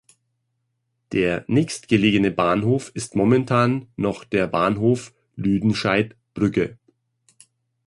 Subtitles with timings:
[1.11, 6.79] Der nächstgelegene Bahnhof ist momentan noch der Bahnhof Lüdenscheid-Brügge.